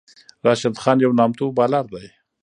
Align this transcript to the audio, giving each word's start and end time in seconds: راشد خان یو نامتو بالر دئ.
راشد 0.45 0.75
خان 0.83 0.97
یو 1.03 1.11
نامتو 1.19 1.45
بالر 1.57 1.85
دئ. 1.93 2.07